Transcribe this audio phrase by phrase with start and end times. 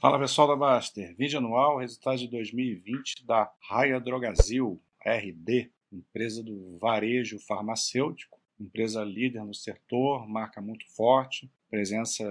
[0.00, 6.78] Fala pessoal da Baster, vídeo anual, resultado de 2020 da Raia Drogazil, RD, empresa do
[6.78, 12.24] varejo farmacêutico, empresa líder no setor, marca muito forte, presença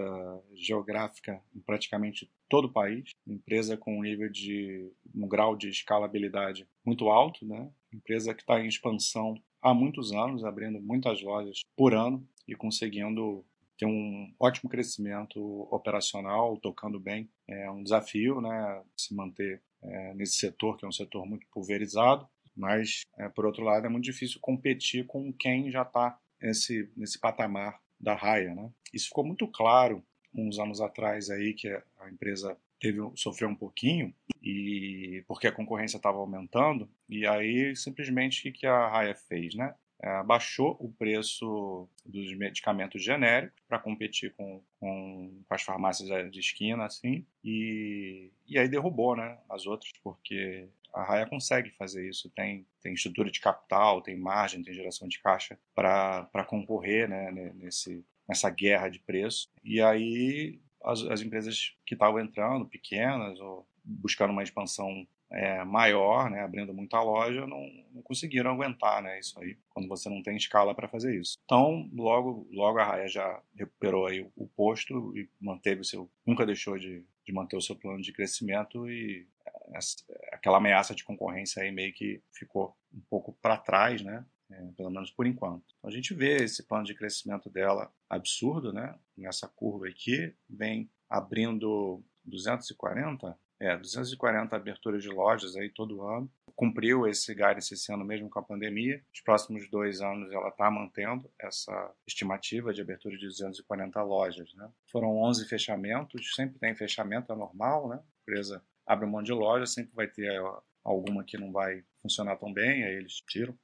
[0.55, 6.67] geográfica em praticamente todo o país, empresa com um nível de um grau de escalabilidade
[6.83, 7.69] muito alto, né?
[7.93, 13.45] Empresa que está em expansão há muitos anos, abrindo muitas lojas por ano e conseguindo
[13.79, 15.39] ter um ótimo crescimento
[15.71, 17.29] operacional, tocando bem.
[17.47, 22.27] É um desafio, né, se manter é, nesse setor, que é um setor muito pulverizado,
[22.55, 27.17] mas, é, por outro lado, é muito difícil competir com quem já está nesse, nesse
[27.17, 28.53] patamar da raia.
[28.53, 28.69] Né?
[28.93, 30.03] Isso ficou muito claro
[30.35, 35.97] uns anos atrás aí que a empresa teve sofreu um pouquinho e porque a concorrência
[35.97, 39.73] estava aumentando e aí simplesmente o que a Raia fez, né?
[40.01, 46.39] É, baixou o preço dos medicamentos genéricos para competir com, com, com, as farmácias de
[46.39, 52.29] esquina, assim, e, e aí derrubou né, as outras, porque a Raia consegue fazer isso,
[52.29, 58.03] tem, tem estrutura de capital, tem margem, tem geração de caixa para concorrer né, nesse,
[58.27, 59.49] nessa guerra de preço.
[59.63, 66.29] E aí as, as empresas que estavam entrando, pequenas, ou buscando uma expansão é, maior,
[66.29, 70.35] né, abrindo muita loja, não, não, conseguiram aguentar né, isso aí, quando você não tem
[70.35, 71.37] escala para fazer isso.
[71.45, 76.09] Então, logo, logo a Raia já recuperou aí o, o posto e manteve o seu,
[76.25, 79.27] nunca deixou de, de manter o seu plano de crescimento e
[79.73, 79.97] essa,
[80.31, 84.25] aquela ameaça de concorrência aí meio que ficou um pouco para trás, né?
[84.51, 85.63] É, pelo menos por enquanto.
[85.77, 88.95] Então, a gente vê esse plano de crescimento dela absurdo, né?
[89.15, 96.31] Nessa curva aqui, vem abrindo 240 é, 240 aberturas de lojas aí todo ano.
[96.55, 99.03] Cumpriu esse guidance esse ano mesmo com a pandemia.
[99.13, 104.53] Os próximos dois anos ela está mantendo essa estimativa de abertura de 240 lojas.
[104.55, 104.69] Né?
[104.91, 107.95] Foram 11 fechamentos, sempre tem fechamento, é normal, né?
[107.97, 110.41] A empresa abre um monte de lojas, sempre vai ter
[110.83, 113.57] alguma que não vai funcionar tão bem, aí eles tiram.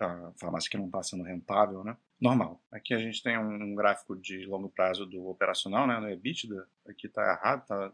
[0.00, 1.96] A farmácia que não está sendo rentável, né?
[2.20, 2.62] Normal.
[2.70, 5.98] Aqui a gente tem um gráfico de longo prazo do operacional, né?
[5.98, 6.66] No EBITDA.
[6.88, 7.92] Aqui está errado, está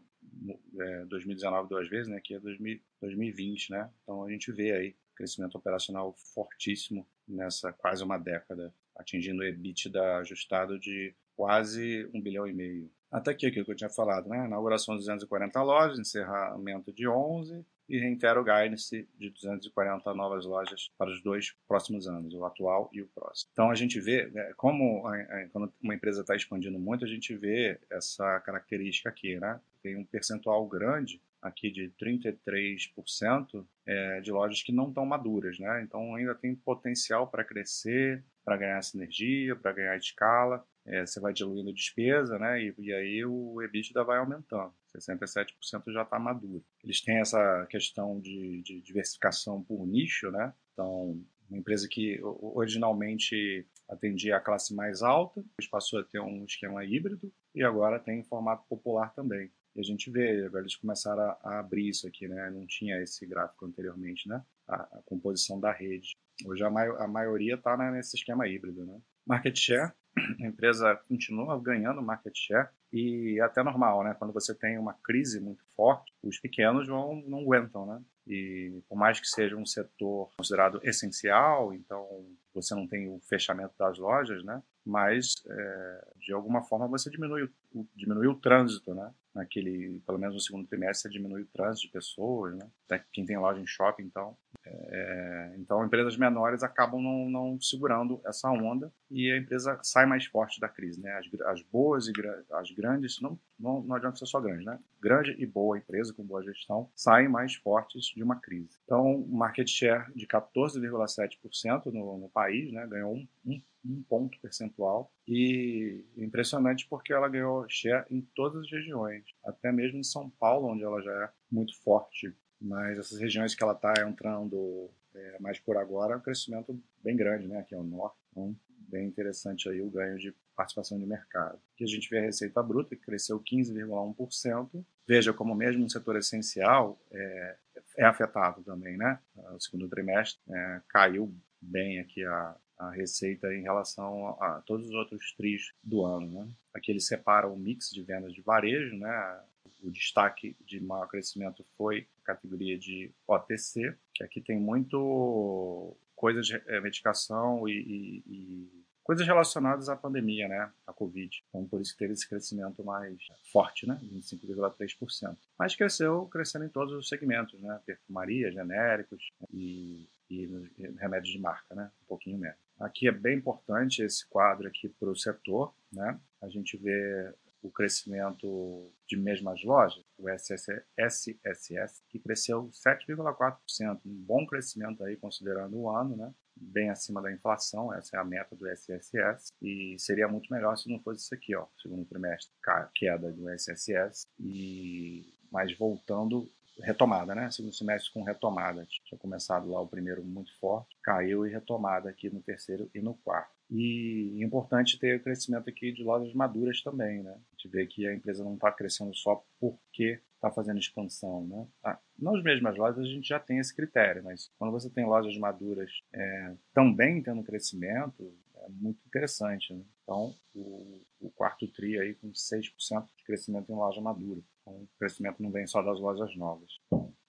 [0.79, 2.17] é, 2019 duas vezes, né?
[2.17, 3.89] Aqui é 2020, né?
[4.03, 10.17] Então a gente vê aí crescimento operacional fortíssimo nessa quase uma década, atingindo o EBITDA
[10.17, 12.91] ajustado de quase um bilhão e meio.
[13.11, 14.45] Até aqui aquilo que eu tinha falado, né?
[14.45, 20.89] Inauguração de 240 lojas, encerramento de 11 e reitero o guidance de 240 novas lojas
[20.97, 23.49] para os dois próximos anos, o atual e o próximo.
[23.51, 25.03] Então a gente vê, né, como
[25.51, 29.59] quando uma empresa está expandindo muito, a gente vê essa característica aqui, né?
[29.81, 35.81] Tem um percentual grande aqui de 33% é, de lojas que não estão maduras, né?
[35.83, 40.65] Então ainda tem potencial para crescer, para ganhar sinergia, para ganhar escala.
[40.85, 42.61] É, você vai diluindo despesa, né?
[42.61, 44.73] E, e aí o EBITDA vai aumentando.
[44.95, 46.63] 67% já está maduro.
[46.83, 50.53] Eles têm essa questão de, de, diversificação por nicho, né?
[50.73, 56.83] Então, uma empresa que originalmente atendia a classe mais alta, passou a ter um esquema
[56.83, 59.51] híbrido e agora tem formato popular também.
[59.75, 62.49] E a gente vê, agora eles começaram a, a abrir isso aqui, né?
[62.51, 64.43] Não tinha esse gráfico anteriormente, né?
[64.67, 66.15] A, a composição da rede.
[66.45, 68.99] Hoje a, mai a maioria está né, nesse esquema híbrido, né?
[69.25, 69.93] Market share,
[70.39, 74.15] a empresa continua ganhando market share e é até normal, né?
[74.17, 78.01] Quando você tem uma crise muito forte, os pequenos vão, não aguentam, né?
[78.27, 82.07] E por mais que seja um setor considerado essencial, então
[82.53, 84.61] você não tem o fechamento das lojas, né?
[84.85, 87.43] Mas é, de alguma forma você diminui
[87.73, 89.11] o, diminui o trânsito, né?
[89.33, 92.69] Naquele, pelo menos no segundo trimestre, você diminui o trânsito de pessoas, né?
[92.85, 94.37] Até quem tem loja em shopping, então.
[94.65, 100.25] É, então empresas menores acabam não, não, segurando essa onda e a empresa sai mais
[100.25, 101.11] forte da crise, né?
[101.17, 102.13] As, as boas e
[102.51, 104.79] as grandes, não, não, não adianta ser só grande, né?
[105.01, 108.77] Grande e boa empresa com boa gestão saem mais fortes de uma crise.
[108.85, 112.85] Então, market share de 14,7% no, no país, né?
[112.87, 118.71] Ganhou um, um, um ponto percentual e impressionante porque ela ganhou share em todas as
[118.71, 122.33] regiões, até mesmo em São Paulo, onde ela já é muito forte.
[122.59, 127.15] Mas essas regiões que ela está entrando é, mais por agora, é um crescimento bem
[127.15, 127.59] grande, né?
[127.59, 128.55] Aqui o norte, então
[128.93, 131.59] bem interessante aí o ganho de participação de mercado.
[131.73, 134.85] Aqui a gente vê a receita bruta, que cresceu 15,1%.
[135.07, 137.57] Veja como mesmo um setor essencial é,
[137.97, 139.19] é afetado também, né?
[139.35, 144.87] O segundo trimestre é, caiu bem aqui a, a receita em relação a, a todos
[144.87, 146.49] os outros tris do ano, né?
[146.73, 149.41] Aqui ele separa o mix de vendas de varejo, né?
[149.81, 156.47] O destaque de maior crescimento foi a categoria de OTC, que aqui tem muito coisas
[156.47, 161.43] de é, medicação e, e, e coisas relacionadas à pandemia, né, à Covid.
[161.49, 163.17] Então, por isso que teve esse crescimento mais
[163.51, 165.37] forte, né, 25,3%.
[165.59, 170.09] Mas cresceu, crescendo em todos os segmentos, né, perfumaria, genéricos e,
[170.41, 172.57] e remédios de marca, né, um pouquinho menos.
[172.79, 176.19] Aqui é bem importante esse quadro aqui para o setor, né?
[176.41, 184.45] A gente vê o crescimento de mesmas lojas, o SSS, que cresceu 7,4%, um bom
[184.45, 186.33] crescimento aí considerando o ano, né?
[186.55, 190.89] bem acima da inflação, essa é a meta do SSS, e seria muito melhor se
[190.89, 192.53] não fosse isso aqui, ó, segundo trimestre,
[192.95, 196.51] queda do SSS, e mas voltando
[196.81, 197.49] retomada, né?
[197.51, 198.85] Segundo semestre com retomada.
[199.05, 203.13] Tinha começado lá o primeiro muito forte, caiu e retomada aqui no terceiro e no
[203.15, 203.51] quarto.
[203.69, 207.31] E importante ter o crescimento aqui de lojas maduras também, né?
[207.31, 211.67] A gente vê que a empresa não está crescendo só porque está fazendo expansão, né?
[211.83, 215.37] Ah, nas mesmas lojas a gente já tem esse critério, mas quando você tem lojas
[215.37, 219.73] maduras é, também tendo crescimento, é muito interessante.
[219.73, 219.83] Né?
[220.03, 224.41] Então, o, o, quarto TRI aí com 6% de crescimento em loja madura.
[224.63, 226.71] Então, o crescimento não vem só das lojas novas.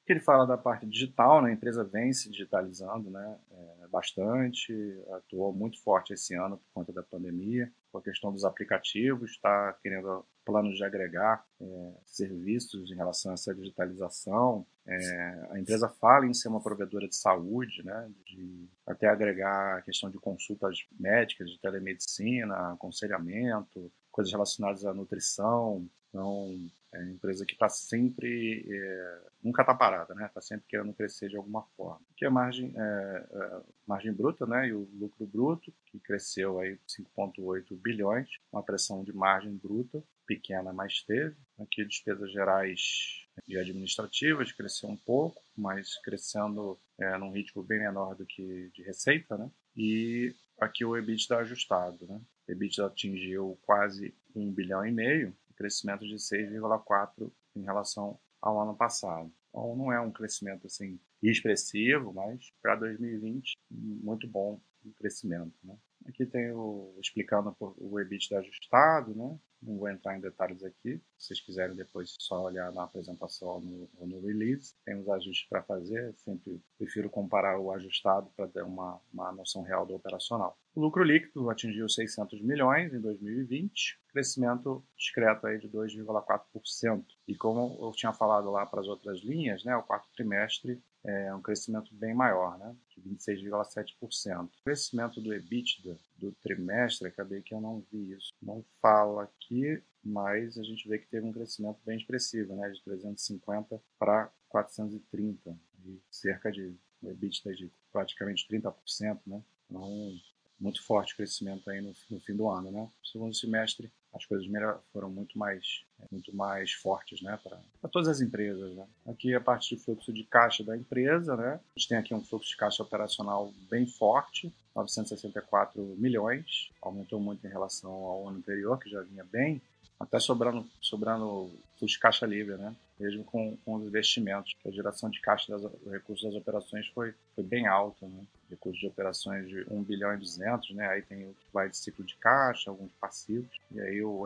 [0.06, 1.50] que ele fala da parte digital, né?
[1.50, 3.38] a empresa vem se digitalizando né?
[3.50, 4.72] É, bastante,
[5.12, 9.72] atuou muito forte esse ano por conta da pandemia, com a questão dos aplicativos, está
[9.82, 14.66] querendo planos de agregar é, serviços em relação a essa digitalização.
[14.87, 19.82] É, a empresa fala em ser uma provedora de saúde, né, de até agregar a
[19.82, 25.88] questão de consultas médicas, de telemedicina, aconselhamento, coisas relacionadas à nutrição.
[26.14, 30.26] Então, é uma empresa que está sempre, é, nunca está parada, né?
[30.26, 32.00] Está sempre querendo crescer de alguma forma.
[32.16, 34.69] Que é a margem, é, é, margem bruta, né?
[34.69, 40.72] E o lucro bruto, que cresceu aí 5,8 bilhões, uma pressão de margem bruta pequena,
[40.72, 41.34] mas teve.
[41.58, 48.14] Aqui despesas gerais e administrativas cresceu um pouco, mas crescendo é, num ritmo bem menor
[48.14, 49.50] do que de receita, né?
[49.76, 52.20] E aqui o EBITDA ajustado, né?
[52.46, 58.76] O EBITDA atingiu quase 1 bilhão e meio, crescimento de 6,4 em relação ao ano
[58.76, 59.32] passado.
[59.48, 65.76] Então não é um crescimento assim expressivo, mas para 2020 muito bom o crescimento, né?
[66.06, 69.38] Aqui tem o explicando o EBITDA ajustado, né?
[69.62, 71.00] Não vou entrar em detalhes aqui.
[71.16, 74.74] Se vocês quiserem depois só olhar na apresentação no, ou no release.
[74.84, 76.14] Tem os ajustes para fazer.
[76.18, 80.58] Sempre prefiro comparar o ajustado para ter uma, uma noção real do operacional.
[80.74, 87.04] O lucro líquido atingiu 600 milhões em 2020, crescimento discreto aí de 2,4%.
[87.26, 91.34] E como eu tinha falado lá para as outras linhas, né, o quarto trimestre é
[91.34, 92.74] um crescimento bem maior, né,
[93.04, 94.46] 26,7%.
[94.46, 99.82] O crescimento do EBITDA do trimestre, acabei que eu não vi isso, não fala aqui,
[100.02, 105.56] mas a gente vê que teve um crescimento bem expressivo, né, de 350 para 430,
[105.84, 110.18] e cerca de um EBITDA de praticamente 30%, né, então
[110.58, 112.82] muito forte o crescimento aí no, no fim do ano, né.
[112.82, 114.48] No segundo semestre as coisas
[114.92, 115.84] foram muito mais,
[116.14, 118.75] muito mais fortes né, para todas as empresas.
[118.75, 118.87] Né?
[119.06, 121.37] Aqui é a parte de fluxo de caixa da empresa.
[121.37, 121.61] Né?
[121.76, 127.46] A gente tem aqui um fluxo de caixa operacional bem forte, 964 milhões, aumentou muito
[127.46, 129.61] em relação ao ano anterior, que já vinha bem,
[129.99, 132.75] até sobrando, sobrando fluxo de caixa livre, né?
[132.99, 137.14] mesmo com, com os investimentos, que a geração de caixa dos recursos das operações foi,
[137.34, 138.06] foi bem alta.
[138.06, 138.25] Né?
[138.50, 140.87] Recursos de operações de 1 bilhão e 200, né?
[140.87, 144.25] aí tem o que vai de ciclo de caixa, alguns passivos, e aí o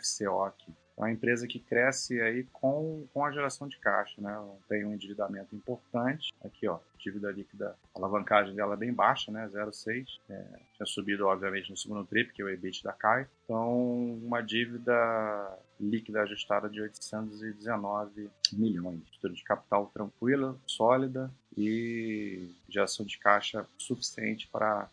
[0.00, 0.72] FCO aqui.
[0.96, 4.38] É uma empresa que cresce aí com, com a geração de caixa, né?
[4.68, 6.32] Tem um endividamento importante.
[6.44, 9.48] Aqui, ó, dívida líquida, a alavancagem dela é bem baixa, né?
[9.48, 10.06] 0,6.
[10.28, 10.44] É,
[10.74, 13.26] tinha subido, obviamente, no segundo TRI, porque o EBITDA cai.
[13.44, 19.02] Então, uma dívida líquida ajustada de 819 milhões.
[19.04, 24.88] Estrutura de capital tranquila, sólida e geração de caixa suficiente para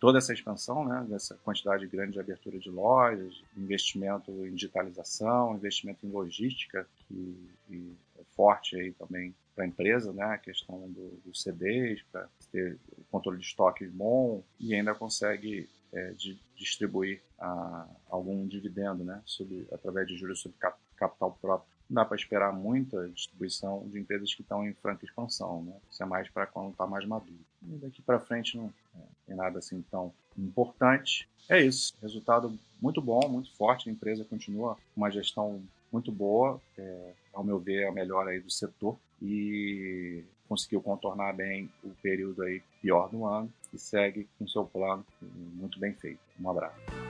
[0.00, 6.04] toda essa expansão, né, dessa quantidade grande de abertura de lojas, investimento em digitalização, investimento
[6.06, 11.20] em logística, que, que é forte aí também para a empresa, né, a questão do,
[11.24, 12.78] dos CDs, para ter
[13.10, 19.66] controle de estoque bom e ainda consegue é, de distribuir a, algum dividendo, né, sobre,
[19.72, 20.58] através de juros sobre
[20.96, 21.71] capital próprio.
[21.92, 25.74] Dá para esperar muita distribuição de empresas que estão em franca expansão, né?
[25.90, 27.38] Isso é mais para quando está mais maduro.
[27.62, 31.28] E daqui para frente não é, tem nada assim tão importante.
[31.50, 31.92] É isso.
[32.00, 33.90] Resultado muito bom, muito forte.
[33.90, 38.26] A empresa continua com uma gestão muito boa, é, ao meu ver, é a melhor
[38.26, 44.26] aí do setor e conseguiu contornar bem o período aí pior do ano e segue
[44.38, 46.20] com seu plano muito bem feito.
[46.40, 47.01] Um abraço.